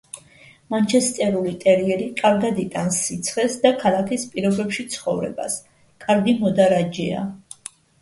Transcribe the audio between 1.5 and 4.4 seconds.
ტერიერი კარგად იტანს სიცხეს და ქალაქის